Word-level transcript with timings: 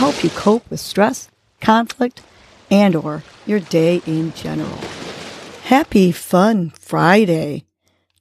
help 0.00 0.24
you 0.24 0.30
cope 0.30 0.70
with 0.70 0.80
stress, 0.80 1.28
conflict, 1.60 2.22
and 2.70 2.96
or 2.96 3.22
your 3.44 3.60
day 3.60 4.00
in 4.06 4.32
general. 4.32 4.78
Happy 5.64 6.10
fun 6.10 6.70
Friday. 6.70 7.66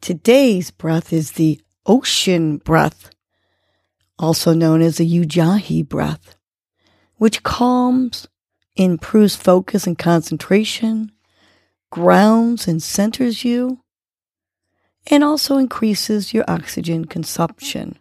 Today's 0.01 0.71
breath 0.71 1.13
is 1.13 1.31
the 1.31 1.61
ocean 1.85 2.57
breath, 2.57 3.11
also 4.17 4.53
known 4.53 4.81
as 4.81 4.97
the 4.97 5.09
Ujjayi 5.09 5.87
breath, 5.87 6.35
which 7.15 7.43
calms, 7.43 8.27
improves 8.75 9.37
focus 9.37 9.87
and 9.87 9.97
concentration, 9.97 11.13
grounds 11.91 12.67
and 12.67 12.83
centers 12.83 13.45
you, 13.45 13.79
and 15.07 15.23
also 15.23 15.55
increases 15.55 16.33
your 16.33 16.43
oxygen 16.45 17.05
consumption. 17.05 17.97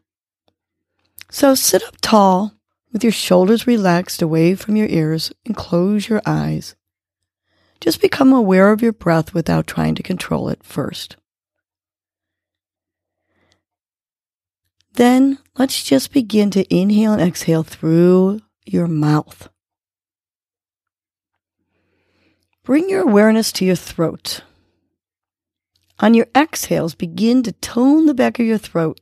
So 1.30 1.54
sit 1.54 1.84
up 1.84 1.95
tall 2.01 2.57
with 2.92 3.02
your 3.02 3.12
shoulders 3.12 3.66
relaxed 3.66 4.23
away 4.23 4.55
from 4.55 4.77
your 4.77 4.88
ears 4.88 5.33
and 5.45 5.56
close 5.56 6.09
your 6.09 6.23
eyes. 6.24 6.74
Just 7.80 8.01
become 8.01 8.32
aware 8.32 8.73
of 8.73 8.82
your 8.82 8.93
breath 8.93 9.35
without 9.35 9.66
trying 9.66 9.95
to 9.95 10.02
control 10.02 10.49
it 10.49 10.62
first. 10.65 11.16
Then 14.95 15.38
let's 15.57 15.85
just 15.85 16.12
begin 16.12 16.51
to 16.51 16.74
inhale 16.74 17.12
and 17.12 17.23
exhale 17.23 17.62
through 17.62 18.40
your 18.66 18.88
mouth. 18.88 19.49
Bring 22.65 22.90
your 22.90 23.02
awareness 23.02 23.52
to 23.52 23.65
your 23.65 23.77
throat. 23.77 24.43
On 26.01 26.15
your 26.15 26.27
exhales, 26.37 26.95
begin 26.95 27.43
to 27.45 27.52
tone 27.52 28.07
the 28.07 28.15
back 28.15 28.38
of 28.38 28.46
your 28.46 28.59
throat, 28.59 29.01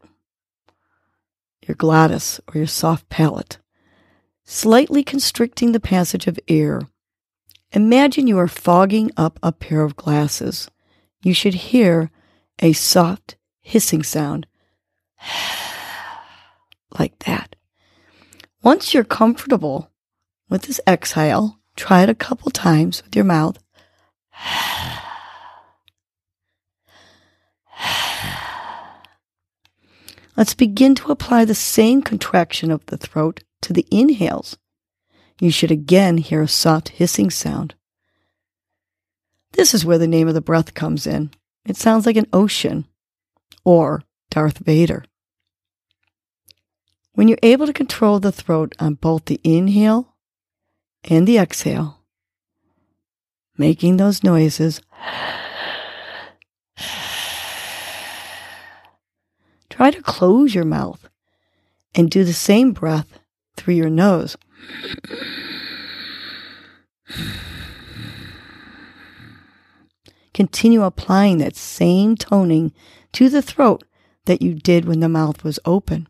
your 1.67 1.75
glottis, 1.75 2.41
or 2.47 2.59
your 2.59 2.67
soft 2.67 3.09
palate, 3.09 3.59
slightly 4.47 5.05
constricting 5.05 5.73
the 5.73 5.81
passage 5.81 6.27
of 6.27 6.41
air. 6.49 6.81
Imagine 7.73 8.27
you 8.27 8.39
are 8.39 8.49
fogging 8.49 9.11
up 9.17 9.39
a 9.43 9.53
pair 9.53 9.83
of 9.83 9.97
glasses. 9.97 10.71
You 11.23 11.35
should 11.35 11.55
hear 11.55 12.11
a 12.61 12.73
soft 12.73 13.37
hissing 13.61 14.03
sound 14.03 14.47
like 16.99 17.19
that. 17.27 17.55
Once 18.63 18.95
you're 18.95 19.05
comfortable 19.05 19.91
with 20.49 20.63
this 20.63 20.81
exhale, 20.89 21.59
Try 21.77 22.03
it 22.03 22.09
a 22.09 22.15
couple 22.15 22.51
times 22.51 23.03
with 23.05 23.15
your 23.15 23.27
mouth. 23.27 23.59
Let's 30.37 30.55
begin 30.55 30.95
to 30.97 31.13
apply 31.13 31.45
the 31.45 31.55
same 31.55 32.01
contraction 32.03 32.71
of 32.71 32.85
the 32.87 32.97
throat 32.97 33.43
to 33.67 33.73
the 33.73 33.87
inhales. 33.91 34.57
You 35.41 35.51
should 35.51 35.73
again 35.73 36.19
hear 36.19 36.41
a 36.41 36.49
soft 36.49 36.91
hissing 36.91 37.31
sound. 37.31 37.75
This 39.55 39.75
is 39.75 39.85
where 39.85 39.99
the 39.99 40.07
name 40.07 40.29
of 40.29 40.35
the 40.35 40.41
breath 40.41 40.73
comes 40.73 41.05
in. 41.05 41.33
It 41.65 41.77
sounds 41.77 42.07
like 42.07 42.17
an 42.17 42.29
ocean 42.33 42.87
or 43.65 44.03
Darth 44.31 44.59
Vader. 44.59 45.05
When 47.15 47.27
you're 47.27 47.39
able 47.43 47.67
to 47.67 47.73
control 47.73 48.21
the 48.21 48.31
throat 48.31 48.73
on 48.79 48.95
both 48.95 49.25
the 49.25 49.41
inhale 49.43 50.15
and 51.03 51.27
the 51.27 51.39
exhale, 51.39 52.05
making 53.59 53.97
those 53.97 54.23
noises. 54.23 54.81
Try 59.71 59.91
to 59.91 60.03
close 60.03 60.55
your 60.55 60.65
mouth 60.65 61.09
and 61.97 62.09
do 62.09 62.23
the 62.23 62.33
same 62.33 62.73
breath 62.73 63.19
through 63.57 63.75
your 63.75 63.91
nose. 63.91 64.37
Continue 70.35 70.83
applying 70.83 71.39
that 71.39 71.57
same 71.57 72.17
toning 72.17 72.73
to 73.13 73.29
the 73.29 73.41
throat 73.41 73.85
that 74.27 74.43
you 74.43 74.55
did 74.55 74.85
when 74.85 75.01
the 75.01 75.09
mouth 75.09 75.43
was 75.43 75.59
open. 75.65 76.09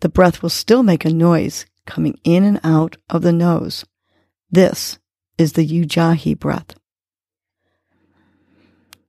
The 0.00 0.10
breath 0.10 0.42
will 0.42 0.50
still 0.50 0.82
make 0.82 1.04
a 1.04 1.10
noise 1.10 1.64
coming 1.86 2.18
in 2.24 2.44
and 2.44 2.60
out 2.62 2.96
of 3.08 3.22
the 3.22 3.32
nose. 3.32 3.86
This 4.50 4.98
is 5.38 5.54
the 5.54 5.66
Ujjayi 5.66 6.38
breath. 6.38 6.74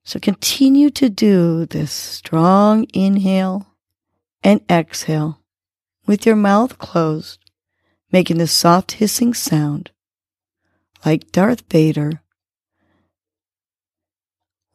So 0.04 0.20
continue 0.22 0.90
to 0.92 1.10
do 1.10 1.66
this 1.66 1.92
strong 1.92 2.88
inhale 2.94 3.76
and 4.42 4.62
exhale 4.70 5.42
with 6.08 6.26
your 6.26 6.36
mouth 6.36 6.78
closed, 6.80 7.40
making 8.12 8.38
the 8.38 8.48
soft 8.48 8.94
hissing 8.94 9.34
sound 9.34 9.92
like 11.06 11.32
Darth 11.32 11.64
Vader 11.70 12.22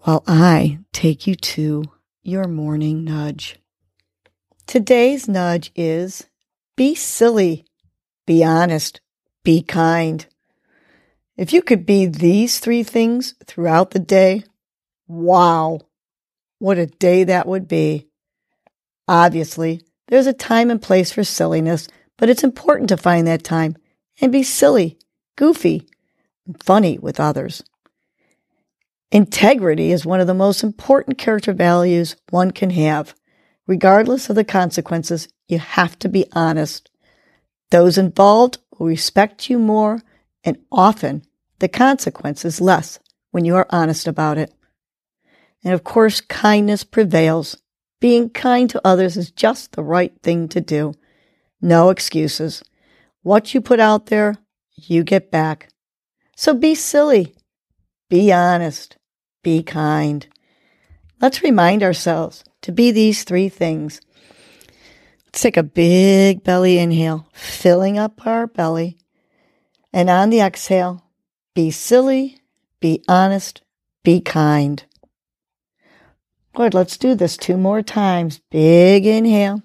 while 0.00 0.22
I 0.26 0.78
take 0.92 1.26
you 1.26 1.34
to 1.34 1.84
your 2.22 2.46
morning 2.46 3.04
nudge. 3.04 3.56
Today's 4.66 5.28
nudge 5.28 5.72
is 5.74 6.26
be 6.76 6.94
silly. 6.94 7.64
Be 8.26 8.44
honest. 8.44 9.00
Be 9.44 9.62
kind. 9.62 10.26
If 11.36 11.52
you 11.52 11.62
could 11.62 11.84
be 11.84 12.06
these 12.06 12.58
three 12.58 12.82
things 12.82 13.34
throughout 13.44 13.90
the 13.90 13.98
day, 13.98 14.44
wow, 15.08 15.80
what 16.58 16.78
a 16.78 16.86
day 16.86 17.24
that 17.24 17.46
would 17.46 17.66
be. 17.66 18.08
Obviously, 19.08 19.82
there's 20.08 20.26
a 20.26 20.32
time 20.32 20.70
and 20.70 20.80
place 20.80 21.12
for 21.12 21.24
silliness, 21.24 21.88
but 22.18 22.28
it's 22.28 22.44
important 22.44 22.88
to 22.90 22.96
find 22.96 23.26
that 23.26 23.44
time 23.44 23.76
and 24.20 24.30
be 24.30 24.42
silly, 24.42 24.98
goofy, 25.36 25.86
and 26.46 26.62
funny 26.62 26.98
with 26.98 27.20
others. 27.20 27.62
Integrity 29.10 29.92
is 29.92 30.06
one 30.06 30.20
of 30.20 30.26
the 30.26 30.34
most 30.34 30.62
important 30.62 31.18
character 31.18 31.52
values 31.52 32.16
one 32.30 32.50
can 32.50 32.70
have. 32.70 33.14
Regardless 33.66 34.28
of 34.30 34.36
the 34.36 34.44
consequences, 34.44 35.28
you 35.48 35.58
have 35.58 35.98
to 36.00 36.08
be 36.08 36.26
honest. 36.32 36.90
Those 37.70 37.98
involved 37.98 38.58
will 38.78 38.86
respect 38.86 39.48
you 39.48 39.58
more, 39.58 40.02
and 40.44 40.58
often 40.72 41.22
the 41.58 41.68
consequence 41.68 42.44
is 42.44 42.60
less 42.60 42.98
when 43.30 43.44
you 43.44 43.54
are 43.54 43.66
honest 43.70 44.06
about 44.08 44.38
it. 44.38 44.52
And 45.62 45.72
of 45.74 45.84
course, 45.84 46.20
kindness 46.20 46.82
prevails. 46.82 47.56
Being 48.02 48.30
kind 48.30 48.68
to 48.70 48.80
others 48.84 49.16
is 49.16 49.30
just 49.30 49.72
the 49.72 49.84
right 49.84 50.12
thing 50.24 50.48
to 50.48 50.60
do. 50.60 50.92
No 51.60 51.90
excuses. 51.90 52.64
What 53.22 53.54
you 53.54 53.60
put 53.60 53.78
out 53.78 54.06
there, 54.06 54.38
you 54.74 55.04
get 55.04 55.30
back. 55.30 55.68
So 56.34 56.52
be 56.52 56.74
silly. 56.74 57.36
Be 58.10 58.32
honest. 58.32 58.96
Be 59.44 59.62
kind. 59.62 60.26
Let's 61.20 61.44
remind 61.44 61.84
ourselves 61.84 62.42
to 62.62 62.72
be 62.72 62.90
these 62.90 63.22
three 63.22 63.48
things 63.48 64.00
Let's 65.26 65.40
take 65.40 65.56
a 65.56 65.62
big 65.62 66.42
belly 66.42 66.78
inhale, 66.78 67.28
filling 67.32 67.98
up 67.98 68.26
our 68.26 68.48
belly. 68.48 68.98
And 69.92 70.10
on 70.10 70.28
the 70.28 70.40
exhale, 70.40 71.06
be 71.54 71.70
silly, 71.70 72.40
be 72.80 73.04
honest, 73.08 73.62
be 74.02 74.20
kind. 74.20 74.84
Good, 76.54 76.74
let's 76.74 76.98
do 76.98 77.14
this 77.14 77.36
two 77.36 77.56
more 77.56 77.82
times. 77.82 78.40
Big 78.50 79.06
inhale. 79.06 79.62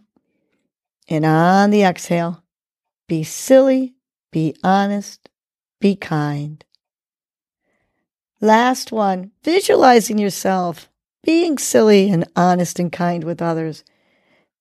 And 1.09 1.25
on 1.25 1.69
the 1.69 1.83
exhale, 1.83 2.43
be 3.07 3.23
silly, 3.23 3.95
be 4.31 4.55
honest, 4.63 5.29
be 5.79 5.95
kind. 5.95 6.63
Last 8.39 8.91
one, 8.91 9.31
visualizing 9.43 10.17
yourself 10.17 10.89
being 11.23 11.57
silly 11.57 12.09
and 12.09 12.25
honest 12.37 12.79
and 12.79 12.89
kind 12.89 13.25
with 13.25 13.41
others. 13.41 13.83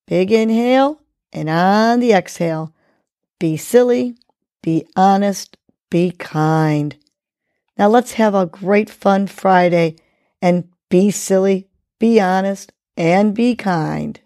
Big 0.09 0.33
inhale 0.33 1.01
and 1.33 1.49
on 1.49 2.01
the 2.01 2.13
exhale, 2.13 2.75
be 3.39 3.57
silly, 3.57 4.17
be 4.63 4.85
honest, 4.97 5.57
be 5.91 6.11
kind. 6.11 6.97
Now 7.79 7.89
let's 7.89 8.13
have 8.15 8.35
a 8.35 8.47
great 8.47 8.91
fun 8.91 9.29
Friday 9.29 9.95
and 10.43 10.69
be 10.89 11.13
silly, 11.13 11.69
be 11.99 12.21
honest, 12.21 12.73
and 12.97 13.35
be 13.35 13.55
kind. 13.55 14.21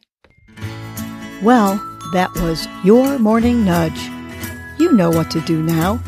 Well, 1.43 1.77
that 2.13 2.31
was 2.37 2.67
your 2.85 3.19
morning 3.19 3.65
nudge. 3.65 4.01
You 4.79 4.93
know 4.93 5.11
what 5.11 5.31
to 5.31 5.41
do 5.43 5.63
now. 5.63 6.01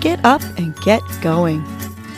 Get 0.00 0.24
up 0.24 0.42
and 0.56 0.74
get 0.82 1.02
going. 1.20 1.64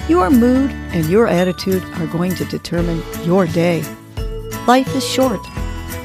Your 0.08 0.30
mood 0.30 0.70
and 0.92 1.06
your 1.06 1.26
attitude 1.26 1.82
are 1.94 2.06
going 2.06 2.34
to 2.36 2.44
determine 2.44 3.02
your 3.24 3.46
day. 3.46 3.82
Life 4.66 4.94
is 4.94 5.06
short. 5.06 5.40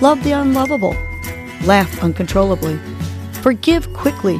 Love 0.01 0.23
the 0.23 0.31
unlovable. 0.31 0.95
Laugh 1.65 2.01
uncontrollably. 2.03 2.79
Forgive 3.41 3.91
quickly. 3.93 4.37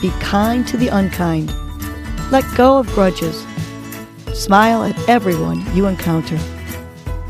Be 0.00 0.10
kind 0.20 0.66
to 0.68 0.76
the 0.76 0.88
unkind. 0.88 1.52
Let 2.30 2.44
go 2.56 2.78
of 2.78 2.86
grudges. 2.88 3.44
Smile 4.34 4.82
at 4.82 5.08
everyone 5.08 5.64
you 5.74 5.86
encounter. 5.86 6.38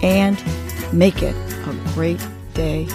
And 0.04 0.36
make 0.92 1.22
it 1.22 1.34
a 1.66 1.74
great 1.94 2.20
day 2.52 2.86